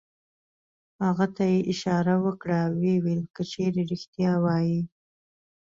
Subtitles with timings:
[1.05, 4.81] هغه ته یې اشاره وکړه او ویې ویل: که چېرې رېښتیا وایې.